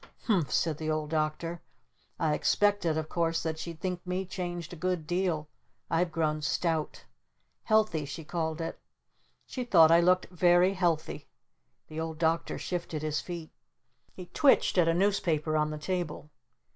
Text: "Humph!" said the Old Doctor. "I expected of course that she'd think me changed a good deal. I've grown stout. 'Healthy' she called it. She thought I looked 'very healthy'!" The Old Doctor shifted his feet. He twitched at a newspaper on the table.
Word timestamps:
"Humph!" 0.23 0.51
said 0.51 0.79
the 0.79 0.89
Old 0.89 1.11
Doctor. 1.11 1.61
"I 2.17 2.33
expected 2.33 2.97
of 2.97 3.07
course 3.07 3.43
that 3.43 3.59
she'd 3.59 3.79
think 3.79 4.03
me 4.03 4.25
changed 4.25 4.73
a 4.73 4.75
good 4.75 5.05
deal. 5.05 5.47
I've 5.91 6.11
grown 6.11 6.41
stout. 6.41 7.05
'Healthy' 7.65 8.05
she 8.05 8.23
called 8.23 8.61
it. 8.61 8.79
She 9.45 9.63
thought 9.63 9.91
I 9.91 9.99
looked 10.01 10.25
'very 10.31 10.73
healthy'!" 10.73 11.27
The 11.87 11.99
Old 11.99 12.17
Doctor 12.17 12.57
shifted 12.57 13.03
his 13.03 13.21
feet. 13.21 13.51
He 14.15 14.25
twitched 14.25 14.79
at 14.79 14.87
a 14.87 14.93
newspaper 14.95 15.55
on 15.55 15.69
the 15.69 15.77
table. 15.77 16.31